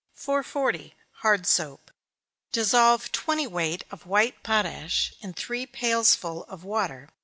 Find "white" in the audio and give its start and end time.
4.07-4.41